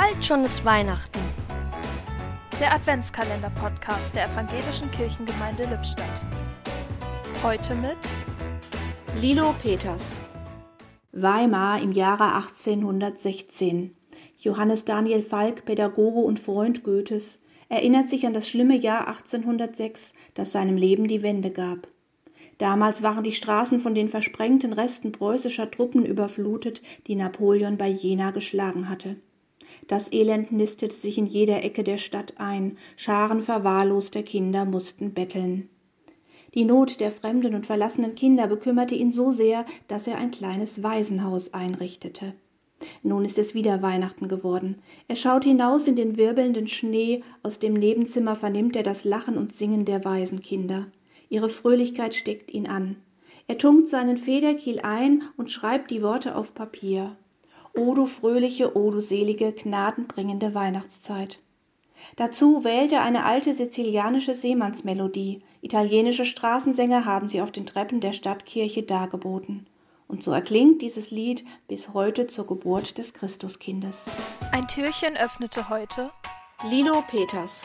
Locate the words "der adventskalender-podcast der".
2.60-4.26